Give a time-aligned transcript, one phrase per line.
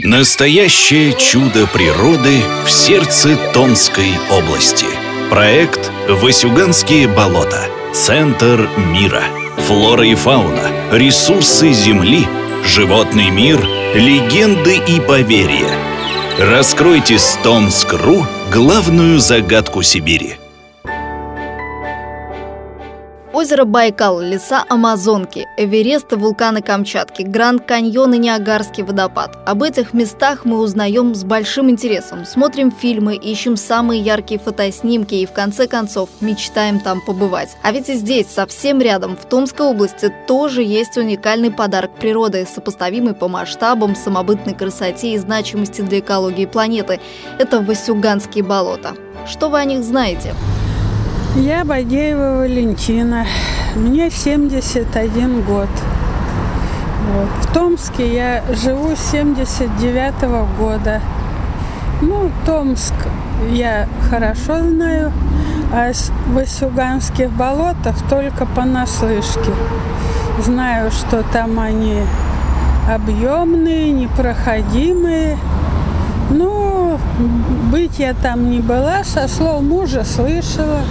[0.00, 4.86] Настоящее чудо природы в сердце Томской области.
[5.28, 7.64] Проект «Васюганские болота.
[7.92, 9.24] Центр мира».
[9.66, 12.24] Флора и фауна, ресурсы Земли,
[12.64, 13.60] животный мир,
[13.92, 15.68] легенды и поверья.
[16.38, 20.36] Раскройте с Томск.ру главную загадку Сибири–
[23.38, 29.38] Озеро Байкал, леса Амазонки, Эверест и вулканы Камчатки, Гранд Каньон и Ниагарский водопад.
[29.46, 32.24] Об этих местах мы узнаем с большим интересом.
[32.24, 37.56] Смотрим фильмы, ищем самые яркие фотоснимки и в конце концов мечтаем там побывать.
[37.62, 43.14] А ведь и здесь, совсем рядом, в Томской области, тоже есть уникальный подарок природы, сопоставимый
[43.14, 46.98] по масштабам, самобытной красоте и значимости для экологии планеты.
[47.38, 48.96] Это Васюганские болота.
[49.28, 50.34] Что вы о них знаете?
[51.36, 53.26] Я Бадеева Валентина.
[53.76, 55.68] Мне 71 год.
[57.12, 57.28] Вот.
[57.42, 61.00] В Томске я живу с 79 -го года.
[62.00, 62.94] Ну, Томск
[63.50, 65.12] я хорошо знаю,
[65.72, 69.52] а с Васюганских болотах только понаслышке.
[70.42, 72.02] Знаю, что там они
[72.88, 75.36] объемные, непроходимые.
[76.30, 76.57] Ну,
[77.70, 80.82] быть я там не была, со слов мужа слышала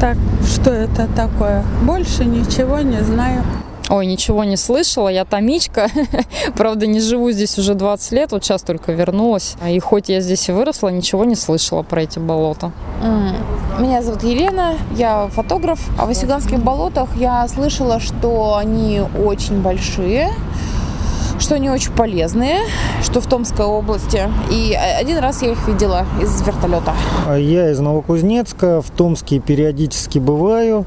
[0.00, 1.64] так, что это такое.
[1.82, 3.44] Больше ничего не знаю.
[3.88, 5.88] Ой, ничего не слышала, я томичка.
[6.56, 9.54] Правда, не живу здесь уже 20 лет, вот сейчас только вернулась.
[9.68, 12.72] И хоть я здесь и выросла, ничего не слышала про эти болота.
[13.78, 15.78] Меня зовут Елена, я фотограф.
[16.00, 20.30] О Васюганских болотах я слышала, что они очень большие,
[21.42, 22.60] что они очень полезные,
[23.02, 24.22] что в Томской области.
[24.50, 26.94] И один раз я их видела из вертолета.
[27.26, 30.86] А я из Новокузнецка, в Томске периодически бываю.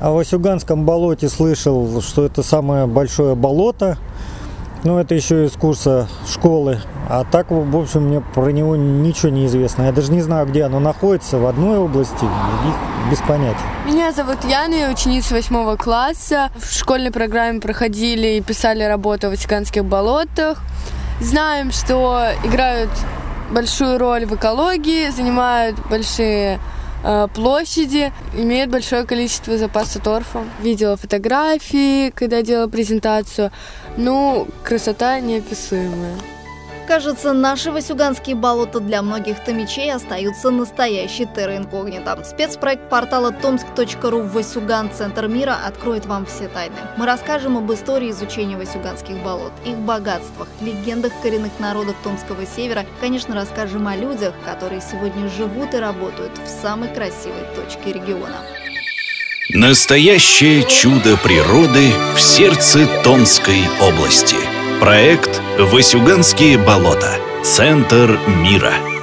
[0.00, 3.98] А в Васюганском болоте слышал, что это самое большое болото.
[4.84, 6.78] Ну, это еще из курса школы.
[7.08, 9.84] А так, в общем, мне про него ничего не известно.
[9.84, 12.74] Я даже не знаю, где оно находится, в одной области, в других
[13.10, 13.64] без понятия.
[13.86, 16.50] Меня зовут Яна, я ученица восьмого класса.
[16.56, 20.60] В школьной программе проходили и писали работу о Ватиканских болотах.
[21.18, 22.90] Знаем, что играют
[23.50, 26.58] большую роль в экологии, занимают большие
[27.34, 30.44] площади, имеют большое количество запаса торфа.
[30.60, 33.50] Видела фотографии, когда делала презентацию.
[33.96, 36.14] Ну, красота неописуемая.
[36.86, 41.54] Кажется, наши васюганские болота для многих томичей остаются настоящей терра.
[42.24, 44.90] Спецпроект портала tomsk.ru «Васюган.
[44.92, 46.74] Центр мира» откроет вам все тайны.
[46.96, 52.84] Мы расскажем об истории изучения васюганских болот, их богатствах, легендах коренных народов Томского севера.
[53.00, 58.36] Конечно, расскажем о людях, которые сегодня живут и работают в самой красивой точке региона.
[59.50, 64.36] Настоящее чудо природы в сердце Томской области–
[64.80, 67.16] Проект «Васюганские болота.
[67.42, 68.93] Центр мира».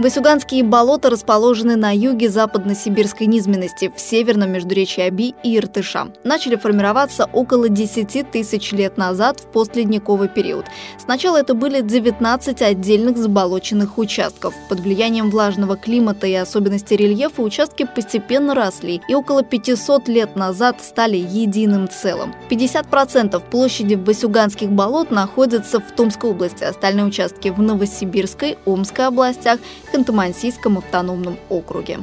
[0.00, 6.10] Васюганские болота расположены на юге западно-сибирской низменности, в северном междуречии Аби и Иртыша.
[6.24, 10.64] Начали формироваться около 10 тысяч лет назад в постледниковый период.
[10.98, 14.54] Сначала это были 19 отдельных заболоченных участков.
[14.70, 20.76] Под влиянием влажного климата и особенностей рельефа участки постепенно росли и около 500 лет назад
[20.80, 22.34] стали единым целым.
[22.48, 29.58] 50% площади Васюганских болот находятся в Томской области, остальные участки в Новосибирской, Омской областях
[29.92, 31.98] Ханты-Мансийском автономном округе.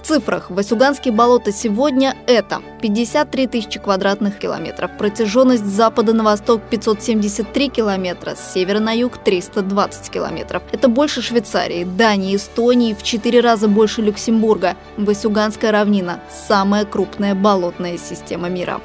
[0.00, 6.62] В цифрах Васюганские болота сегодня это 53 тысячи квадратных километров, протяженность с запада на восток
[6.70, 10.62] 573 километра, с севера на юг 320 километров.
[10.72, 14.74] Это больше Швейцарии, Дании, Эстонии, в 4 раза больше Люксембурга.
[14.96, 18.80] Васюганская равнина– самая крупная болотная система мира.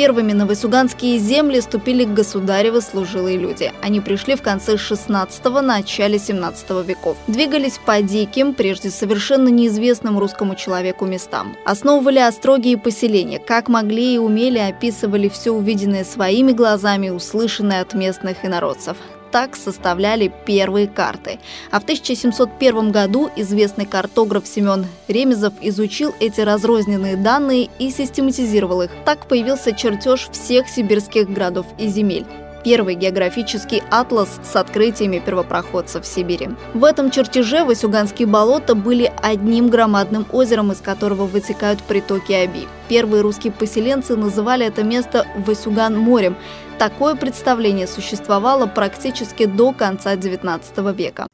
[0.00, 3.70] Первыми на Васюганские земли ступили государевы служилые люди.
[3.82, 7.18] Они пришли в конце 16-го, начале 17 веков.
[7.26, 11.54] Двигались по диким, прежде совершенно неизвестным русскому человеку местам.
[11.66, 17.92] Основывали остроги и поселения, как могли и умели описывали все увиденное своими глазами, услышанное от
[17.92, 18.96] местных инородцев
[19.30, 21.38] так составляли первые карты.
[21.70, 28.90] А в 1701 году известный картограф Семен Ремезов изучил эти разрозненные данные и систематизировал их.
[29.04, 32.26] Так появился чертеж всех сибирских городов и земель
[32.64, 36.50] первый географический атлас с открытиями первопроходцев в Сибири.
[36.74, 42.68] В этом чертеже Васюганские болота были одним громадным озером, из которого вытекают притоки Аби.
[42.88, 46.36] Первые русские поселенцы называли это место Васюган морем.
[46.78, 51.29] Такое представление существовало практически до конца XIX века.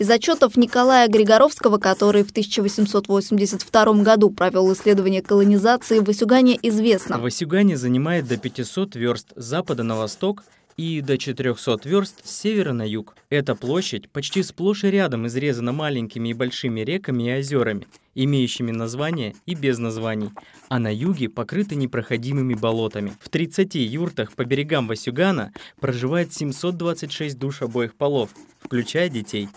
[0.00, 7.18] Из отчетов Николая Григоровского, который в 1882 году провел исследование колонизации, Васюгане известно.
[7.18, 10.42] Васюгане занимает до 500 верст запада на восток
[10.78, 13.14] и до 400 верст с севера на юг.
[13.28, 19.34] Эта площадь почти сплошь и рядом изрезана маленькими и большими реками и озерами, имеющими названия
[19.44, 20.30] и без названий,
[20.70, 23.12] а на юге покрыты непроходимыми болотами.
[23.20, 28.30] В 30 юртах по берегам Васюгана проживает 726 душ обоих полов,
[28.64, 29.50] включая детей.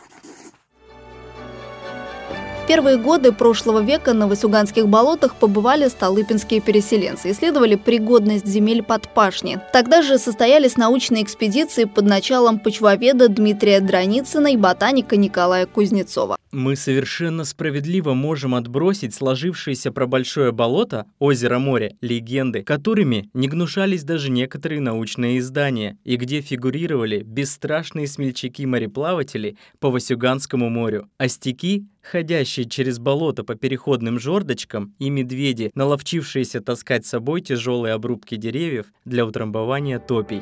[2.74, 9.60] Первые годы прошлого века на Васюганских болотах побывали столыпинские переселенцы, исследовали пригодность земель под пашни.
[9.72, 16.36] Тогда же состоялись научные экспедиции под началом почвоведа Дмитрия Драницына и ботаника Николая Кузнецова.
[16.52, 24.32] Мы совершенно справедливо можем отбросить сложившееся про большое болото, озеро-море, легенды, которыми не гнушались даже
[24.32, 33.00] некоторые научные издания, и где фигурировали бесстрашные смельчаки-мореплаватели по Васюганскому морю, а стеки, ходящие через
[33.00, 40.00] болото по переходным жердочкам, и медведи, наловчившиеся таскать с собой тяжелые обрубки деревьев для утрамбования
[40.00, 40.42] топий.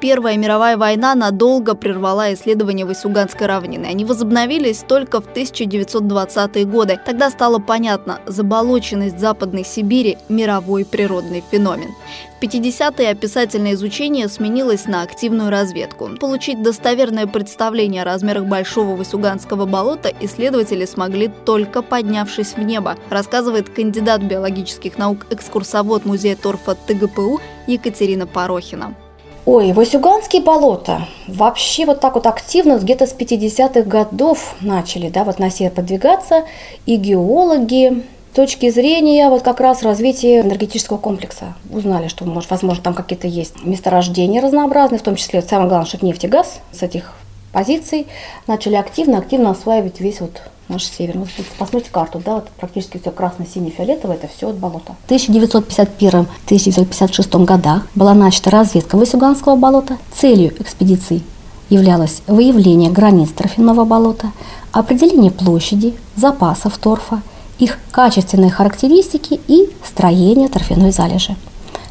[0.00, 3.86] Первая мировая война надолго прервала исследования Васюганской равнины.
[3.86, 7.00] Они возобновились только в 1920-е годы.
[7.04, 11.90] Тогда стало понятно, заболоченность Западной Сибири– мировой природный феномен.
[12.40, 16.10] В 50-е описательное изучение сменилось на активную разведку.
[16.20, 23.70] Получить достоверное представление о размерах Большого Васюганского болота исследователи смогли только поднявшись в небо, рассказывает
[23.70, 28.94] кандидат биологических наук экскурсовод музея торфа ТГПУ Екатерина Порохина.
[29.46, 35.38] Ой, Васюганские болота вообще вот так вот активно где-то с 50-х годов начали, да, вот
[35.38, 36.44] на север подвигаться,
[36.86, 38.04] и геологи,
[38.34, 41.52] точки зрения вот как раз развития энергетического комплекса.
[41.70, 45.98] Узнали, что, может, возможно, там какие-то есть месторождения разнообразные, в том числе, самое главное, что
[45.98, 46.60] это нефть и газ.
[46.72, 47.12] С этих
[47.52, 48.06] позиций
[48.46, 51.16] начали активно-активно осваивать весь вот наш север.
[51.16, 51.26] Ну,
[51.58, 54.94] посмотрите карту, да, вот практически все красно-сине-фиолетовое, это все от болота.
[55.06, 59.98] В 1951-1956 годах была начата разведка Васюганского болота.
[60.14, 61.20] Целью экспедиции
[61.68, 64.32] являлось выявление границ торфяного болота,
[64.72, 67.20] определение площади, запасов торфа,
[67.58, 71.36] их качественные характеристики и строение торфяной залежи.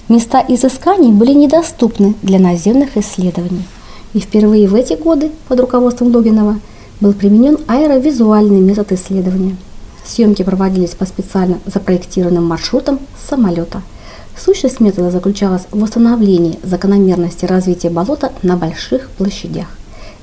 [0.09, 3.63] Места изысканий были недоступны для наземных исследований.
[4.13, 6.59] И впервые в эти годы под руководством Логинова–
[7.03, 9.57] был применен аэровизуальный метод исследования.
[10.05, 12.97] Съемки проводились по специально запроектированным маршрутам
[13.29, 13.81] самолета.
[14.37, 19.67] Сущность метода заключалась в восстановлении закономерности развития болота на больших площадях.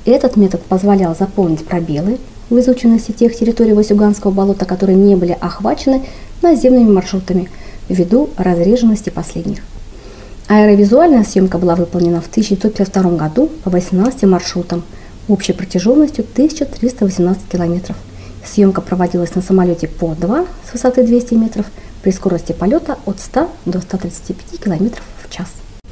[0.06, 2.18] Этот метод позволял заполнить пробелы
[2.48, 6.06] в изученности тех территорий Васюганского болота, которые не были охвачены
[6.40, 7.50] наземными маршрутами
[7.90, 9.60] ввиду разреженности последних.
[10.48, 14.82] Аэровизуальная съемка была выполнена в 1952 году по 18 маршрутам–
[15.30, 17.96] общей протяженностью 1318 километров.
[18.44, 21.66] Съемка проводилась на самолете по 2 с высоты 200 метров
[22.02, 25.48] при скорости полета от 100 до 135 километров в час.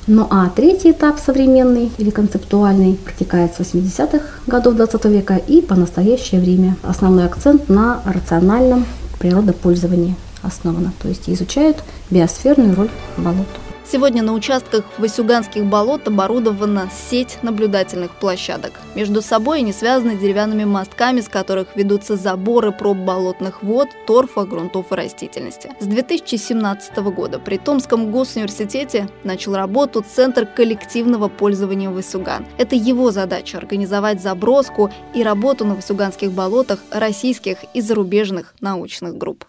[0.07, 5.75] Ну а третий этап современный или концептуальный протекает с 80-х годов 20 века и по
[5.75, 6.77] настоящее время.
[6.83, 8.87] Основной акцент на рациональном
[9.19, 11.77] природопользовании основано, то есть изучают
[12.11, 13.47] биосферную роль болот.
[13.91, 18.73] Сегодня на участках Васюганских болот оборудована сеть наблюдательных площадок.
[18.95, 24.93] Между собой они связаны деревянными мостками, с которых ведутся заборы проб болотных вод, торфа, грунтов
[24.93, 25.71] и растительности.
[25.81, 32.45] С 2017 года при Томском госуниверситете начал работу Центр коллективного пользования Васюган.
[32.59, 39.47] Это его задача– организовать заброску и работу на Васюганских болотах российских и зарубежных научных групп.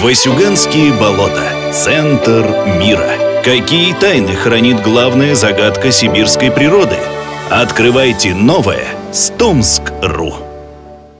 [0.00, 1.72] Васюганские болота.
[1.72, 2.46] Центр
[2.78, 3.29] мира.
[3.44, 6.98] Какие тайны хранит главная загадка сибирской природы?
[7.48, 10.49] Открывайте новое с Томск.ру.